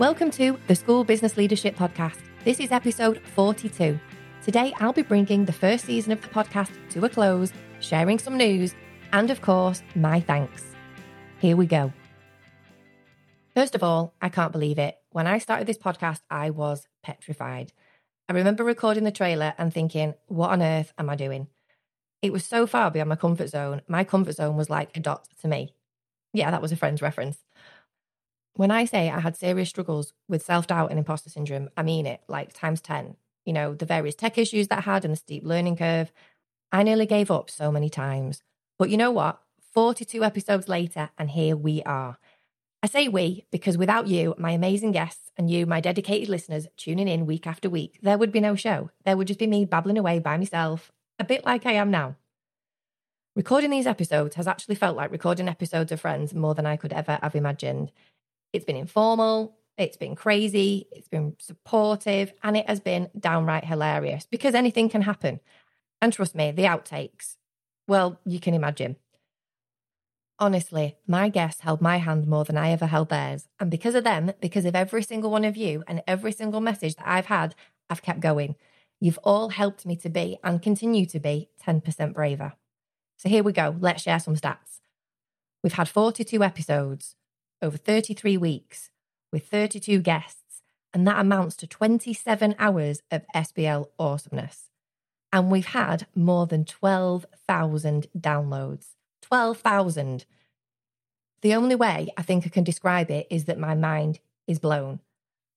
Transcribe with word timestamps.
Welcome 0.00 0.30
to 0.30 0.58
the 0.66 0.74
School 0.74 1.04
Business 1.04 1.36
Leadership 1.36 1.76
Podcast. 1.76 2.20
This 2.42 2.58
is 2.58 2.72
episode 2.72 3.20
42. 3.34 4.00
Today, 4.42 4.72
I'll 4.78 4.94
be 4.94 5.02
bringing 5.02 5.44
the 5.44 5.52
first 5.52 5.84
season 5.84 6.10
of 6.10 6.22
the 6.22 6.28
podcast 6.28 6.70
to 6.92 7.04
a 7.04 7.08
close, 7.10 7.52
sharing 7.80 8.18
some 8.18 8.38
news, 8.38 8.74
and 9.12 9.30
of 9.30 9.42
course, 9.42 9.82
my 9.94 10.18
thanks. 10.18 10.64
Here 11.38 11.54
we 11.54 11.66
go. 11.66 11.92
First 13.54 13.74
of 13.74 13.82
all, 13.82 14.14
I 14.22 14.30
can't 14.30 14.52
believe 14.52 14.78
it. 14.78 14.96
When 15.10 15.26
I 15.26 15.36
started 15.36 15.66
this 15.66 15.76
podcast, 15.76 16.20
I 16.30 16.48
was 16.48 16.86
petrified. 17.02 17.74
I 18.26 18.32
remember 18.32 18.64
recording 18.64 19.04
the 19.04 19.12
trailer 19.12 19.52
and 19.58 19.70
thinking, 19.70 20.14
what 20.28 20.48
on 20.48 20.62
earth 20.62 20.94
am 20.96 21.10
I 21.10 21.14
doing? 21.16 21.48
It 22.22 22.32
was 22.32 22.46
so 22.46 22.66
far 22.66 22.90
beyond 22.90 23.10
my 23.10 23.16
comfort 23.16 23.50
zone. 23.50 23.82
My 23.86 24.04
comfort 24.04 24.36
zone 24.36 24.56
was 24.56 24.70
like 24.70 24.96
a 24.96 25.00
dot 25.00 25.28
to 25.42 25.48
me. 25.48 25.74
Yeah, 26.32 26.50
that 26.50 26.62
was 26.62 26.72
a 26.72 26.76
Friends 26.76 27.02
reference. 27.02 27.36
When 28.54 28.70
I 28.70 28.84
say 28.84 29.10
I 29.10 29.20
had 29.20 29.36
serious 29.36 29.68
struggles 29.68 30.12
with 30.28 30.44
self 30.44 30.66
doubt 30.66 30.90
and 30.90 30.98
imposter 30.98 31.30
syndrome, 31.30 31.70
I 31.76 31.82
mean 31.82 32.06
it 32.06 32.20
like 32.28 32.52
times 32.52 32.80
10. 32.80 33.16
You 33.44 33.52
know, 33.52 33.74
the 33.74 33.86
various 33.86 34.14
tech 34.14 34.38
issues 34.38 34.68
that 34.68 34.78
I 34.78 34.82
had 34.82 35.04
and 35.04 35.12
the 35.12 35.16
steep 35.16 35.44
learning 35.44 35.76
curve. 35.76 36.12
I 36.72 36.82
nearly 36.82 37.06
gave 37.06 37.30
up 37.30 37.50
so 37.50 37.72
many 37.72 37.88
times. 37.88 38.42
But 38.78 38.90
you 38.90 38.96
know 38.96 39.10
what? 39.10 39.40
42 39.72 40.24
episodes 40.24 40.68
later, 40.68 41.10
and 41.16 41.30
here 41.30 41.56
we 41.56 41.82
are. 41.84 42.18
I 42.82 42.86
say 42.86 43.08
we 43.08 43.44
because 43.50 43.76
without 43.76 44.08
you, 44.08 44.34
my 44.38 44.52
amazing 44.52 44.92
guests, 44.92 45.30
and 45.36 45.50
you, 45.50 45.66
my 45.66 45.80
dedicated 45.80 46.28
listeners, 46.28 46.66
tuning 46.76 47.08
in 47.08 47.26
week 47.26 47.46
after 47.46 47.70
week, 47.70 47.98
there 48.02 48.18
would 48.18 48.32
be 48.32 48.40
no 48.40 48.54
show. 48.54 48.90
There 49.04 49.16
would 49.16 49.26
just 49.26 49.38
be 49.38 49.46
me 49.46 49.64
babbling 49.64 49.98
away 49.98 50.18
by 50.18 50.36
myself, 50.36 50.90
a 51.18 51.24
bit 51.24 51.44
like 51.44 51.66
I 51.66 51.72
am 51.72 51.90
now. 51.90 52.16
Recording 53.36 53.70
these 53.70 53.86
episodes 53.86 54.34
has 54.34 54.48
actually 54.48 54.74
felt 54.74 54.96
like 54.96 55.12
recording 55.12 55.48
episodes 55.48 55.92
of 55.92 56.00
Friends 56.00 56.34
more 56.34 56.54
than 56.54 56.66
I 56.66 56.76
could 56.76 56.92
ever 56.92 57.18
have 57.22 57.34
imagined. 57.34 57.92
It's 58.52 58.64
been 58.64 58.76
informal, 58.76 59.56
it's 59.78 59.96
been 59.96 60.14
crazy, 60.14 60.86
it's 60.92 61.08
been 61.08 61.36
supportive, 61.38 62.32
and 62.42 62.56
it 62.56 62.68
has 62.68 62.80
been 62.80 63.08
downright 63.18 63.64
hilarious 63.64 64.26
because 64.30 64.54
anything 64.54 64.88
can 64.88 65.02
happen. 65.02 65.40
And 66.02 66.12
trust 66.12 66.34
me, 66.34 66.50
the 66.50 66.64
outtakes, 66.64 67.36
well, 67.86 68.20
you 68.24 68.40
can 68.40 68.54
imagine. 68.54 68.96
Honestly, 70.38 70.96
my 71.06 71.28
guests 71.28 71.60
held 71.60 71.80
my 71.82 71.98
hand 71.98 72.26
more 72.26 72.44
than 72.44 72.56
I 72.56 72.70
ever 72.70 72.86
held 72.86 73.10
theirs. 73.10 73.48
And 73.58 73.70
because 73.70 73.94
of 73.94 74.04
them, 74.04 74.32
because 74.40 74.64
of 74.64 74.74
every 74.74 75.02
single 75.02 75.30
one 75.30 75.44
of 75.44 75.56
you 75.56 75.84
and 75.86 76.02
every 76.06 76.32
single 76.32 76.60
message 76.60 76.96
that 76.96 77.08
I've 77.08 77.26
had, 77.26 77.54
I've 77.90 78.02
kept 78.02 78.20
going. 78.20 78.56
You've 79.00 79.18
all 79.24 79.50
helped 79.50 79.84
me 79.84 79.96
to 79.96 80.08
be 80.08 80.38
and 80.42 80.62
continue 80.62 81.06
to 81.06 81.20
be 81.20 81.48
10% 81.62 82.14
braver. 82.14 82.54
So 83.16 83.28
here 83.28 83.42
we 83.42 83.52
go. 83.52 83.76
Let's 83.78 84.02
share 84.02 84.18
some 84.18 84.36
stats. 84.36 84.80
We've 85.62 85.74
had 85.74 85.88
42 85.88 86.42
episodes 86.42 87.16
over 87.62 87.76
33 87.76 88.36
weeks 88.36 88.90
with 89.32 89.46
32 89.46 90.00
guests, 90.00 90.62
and 90.92 91.06
that 91.06 91.20
amounts 91.20 91.56
to 91.56 91.66
27 91.66 92.54
hours 92.58 93.02
of 93.10 93.22
SBL 93.34 93.86
awesomeness. 93.98 94.70
And 95.32 95.50
we've 95.50 95.66
had 95.66 96.06
more 96.14 96.46
than 96.46 96.64
12,000 96.64 98.08
downloads. 98.18 98.86
12,000. 99.22 100.24
The 101.42 101.54
only 101.54 101.76
way 101.76 102.08
I 102.16 102.22
think 102.22 102.44
I 102.44 102.48
can 102.48 102.64
describe 102.64 103.10
it 103.10 103.26
is 103.30 103.44
that 103.44 103.58
my 103.58 103.74
mind 103.74 104.18
is 104.46 104.58
blown. 104.58 105.00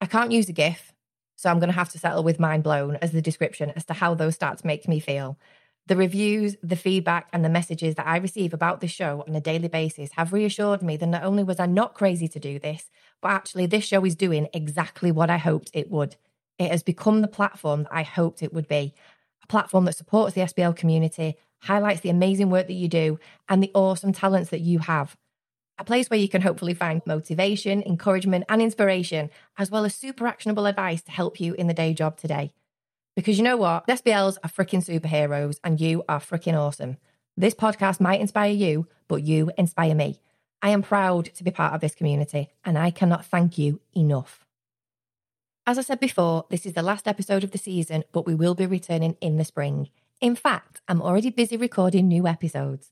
I 0.00 0.06
can't 0.06 0.32
use 0.32 0.48
a 0.48 0.52
GIF, 0.52 0.92
so 1.36 1.48
I'm 1.48 1.58
going 1.58 1.70
to 1.70 1.74
have 1.74 1.90
to 1.90 1.98
settle 1.98 2.24
with 2.24 2.40
mind 2.40 2.64
blown 2.64 2.96
as 2.96 3.12
the 3.12 3.22
description 3.22 3.72
as 3.76 3.84
to 3.86 3.94
how 3.94 4.14
those 4.14 4.36
stats 4.36 4.64
make 4.64 4.88
me 4.88 4.98
feel. 4.98 5.38
The 5.86 5.96
reviews, 5.96 6.56
the 6.62 6.76
feedback, 6.76 7.28
and 7.32 7.44
the 7.44 7.48
messages 7.48 7.96
that 7.96 8.06
I 8.06 8.18
receive 8.18 8.54
about 8.54 8.80
this 8.80 8.92
show 8.92 9.24
on 9.26 9.34
a 9.34 9.40
daily 9.40 9.68
basis 9.68 10.10
have 10.12 10.32
reassured 10.32 10.82
me 10.82 10.96
that 10.96 11.06
not 11.06 11.24
only 11.24 11.42
was 11.42 11.58
I 11.58 11.66
not 11.66 11.94
crazy 11.94 12.28
to 12.28 12.38
do 12.38 12.58
this, 12.58 12.90
but 13.20 13.30
actually 13.30 13.66
this 13.66 13.84
show 13.84 14.04
is 14.04 14.14
doing 14.14 14.48
exactly 14.52 15.10
what 15.10 15.30
I 15.30 15.38
hoped 15.38 15.70
it 15.74 15.90
would. 15.90 16.16
It 16.58 16.70
has 16.70 16.82
become 16.82 17.22
the 17.22 17.28
platform 17.28 17.84
that 17.84 17.92
I 17.92 18.02
hoped 18.02 18.42
it 18.42 18.52
would 18.52 18.68
be 18.68 18.94
a 19.42 19.46
platform 19.46 19.84
that 19.86 19.96
supports 19.96 20.34
the 20.34 20.42
SBL 20.42 20.76
community, 20.76 21.36
highlights 21.60 22.02
the 22.02 22.10
amazing 22.10 22.50
work 22.50 22.66
that 22.66 22.74
you 22.74 22.88
do, 22.88 23.18
and 23.48 23.62
the 23.62 23.72
awesome 23.74 24.12
talents 24.12 24.50
that 24.50 24.60
you 24.60 24.80
have. 24.80 25.16
A 25.78 25.84
place 25.84 26.10
where 26.10 26.20
you 26.20 26.28
can 26.28 26.42
hopefully 26.42 26.74
find 26.74 27.00
motivation, 27.06 27.82
encouragement, 27.82 28.44
and 28.50 28.60
inspiration, 28.60 29.30
as 29.56 29.70
well 29.70 29.86
as 29.86 29.94
super 29.94 30.26
actionable 30.26 30.66
advice 30.66 31.00
to 31.02 31.10
help 31.10 31.40
you 31.40 31.54
in 31.54 31.66
the 31.68 31.74
day 31.74 31.94
job 31.94 32.18
today. 32.18 32.52
Because 33.16 33.38
you 33.38 33.44
know 33.44 33.56
what? 33.56 33.86
SBLs 33.86 34.38
are 34.42 34.50
freaking 34.50 34.84
superheroes 34.84 35.58
and 35.64 35.80
you 35.80 36.04
are 36.08 36.20
freaking 36.20 36.58
awesome. 36.58 36.96
This 37.36 37.54
podcast 37.54 38.00
might 38.00 38.20
inspire 38.20 38.52
you, 38.52 38.86
but 39.08 39.22
you 39.22 39.50
inspire 39.56 39.94
me. 39.94 40.20
I 40.62 40.70
am 40.70 40.82
proud 40.82 41.26
to 41.34 41.44
be 41.44 41.50
part 41.50 41.74
of 41.74 41.80
this 41.80 41.94
community 41.94 42.50
and 42.64 42.78
I 42.78 42.90
cannot 42.90 43.24
thank 43.24 43.58
you 43.58 43.80
enough. 43.96 44.44
As 45.66 45.78
I 45.78 45.82
said 45.82 46.00
before, 46.00 46.46
this 46.50 46.66
is 46.66 46.72
the 46.72 46.82
last 46.82 47.06
episode 47.06 47.44
of 47.44 47.50
the 47.50 47.58
season, 47.58 48.04
but 48.12 48.26
we 48.26 48.34
will 48.34 48.54
be 48.54 48.66
returning 48.66 49.16
in 49.20 49.36
the 49.36 49.44
spring. 49.44 49.88
In 50.20 50.34
fact, 50.34 50.80
I'm 50.88 51.00
already 51.00 51.30
busy 51.30 51.56
recording 51.56 52.08
new 52.08 52.26
episodes. 52.26 52.90